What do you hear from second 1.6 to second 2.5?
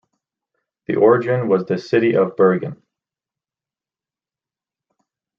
the city of